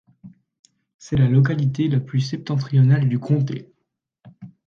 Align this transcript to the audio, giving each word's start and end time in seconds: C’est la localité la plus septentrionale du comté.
C’est 0.97 1.15
la 1.15 1.27
localité 1.27 1.87
la 1.87 1.99
plus 1.99 2.21
septentrionale 2.21 3.07
du 3.07 3.19
comté. 3.19 3.71